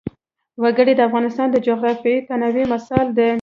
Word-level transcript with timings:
وګړي 0.63 0.93
د 0.95 1.01
افغانستان 1.09 1.47
د 1.51 1.57
جغرافیوي 1.67 2.19
تنوع 2.27 2.65
مثال 2.73 3.07
دی. 3.17 3.29